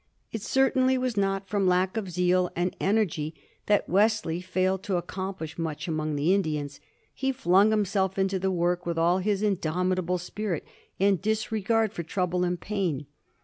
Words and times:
It 0.31 0.41
certainly 0.41 0.97
was 0.97 1.15
not 1.15 1.47
from 1.47 1.67
lack 1.67 1.95
of 1.95 2.09
zeal 2.09 2.49
and 2.55 2.75
energy 2.79 3.35
that 3.67 3.87
Wes 3.87 4.25
ley 4.25 4.41
failed 4.41 4.81
to 4.81 4.95
accomplish 4.97 5.59
much 5.59 5.87
among 5.87 6.15
the 6.15 6.33
Indians. 6.33 6.79
He 7.13 7.31
flung 7.31 7.69
himself 7.69 8.17
into 8.17 8.39
the 8.39 8.49
work 8.49 8.83
with 8.87 8.97
all 8.97 9.19
his 9.19 9.43
indomitable 9.43 10.17
spirit 10.17 10.65
and 10.99 11.21
disregard 11.21 11.93
for 11.93 12.01
trouble 12.01 12.43
and 12.43 12.59
pain. 12.59 13.05